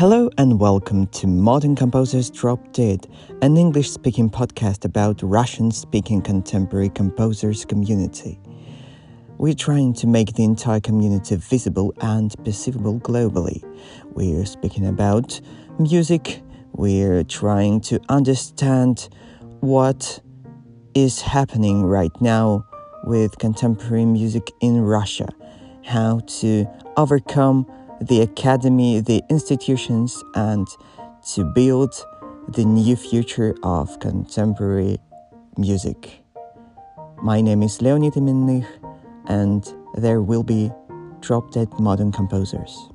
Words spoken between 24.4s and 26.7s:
in Russia, how to